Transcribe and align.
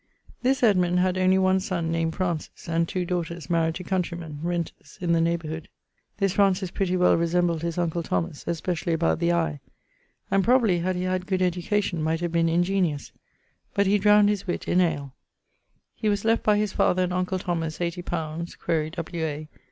_> 0.01 0.03
This 0.41 0.63
Edmund 0.63 0.97
had 0.97 1.15
only 1.15 1.37
one 1.37 1.59
son 1.59 1.91
named 1.91 2.15
Francis, 2.15 2.67
and 2.67 2.87
two 2.89 3.05
daughters 3.05 3.49
maried 3.51 3.75
to 3.75 3.83
countreymen 3.83 4.39
(renters) 4.41 4.97
in 4.99 5.11
the 5.11 5.21
neighborhood. 5.21 5.69
This 6.17 6.33
Francis 6.33 6.71
pretty 6.71 6.97
well 6.97 7.15
resembled 7.15 7.61
his 7.61 7.77
uncle 7.77 8.01
Thomas, 8.01 8.43
especially 8.47 8.93
about 8.93 9.19
the 9.19 9.29
eie; 9.31 9.59
and 10.31 10.43
probably 10.43 10.79
had 10.79 10.95
he 10.95 11.03
had 11.03 11.27
good 11.27 11.43
education 11.43 12.01
might 12.01 12.21
have 12.21 12.31
been 12.31 12.47
ingeniose; 12.49 13.11
but 13.75 13.85
he 13.85 13.99
drowned 13.99 14.29
his 14.29 14.47
witt 14.47 14.67
in 14.67 14.79
ale[XCIV.]. 14.79 15.11
He 15.93 16.09
was 16.09 16.25
left 16.25 16.41
by 16.41 16.57
his 16.57 16.73
father 16.73 17.03
and 17.03 17.13
uncle 17.13 17.37
Thomas, 17.37 17.79
80 17.79 18.01
li. 18.01 18.45
(quaere 18.59 18.89
W. 18.89 19.23
A.) 19.23 19.47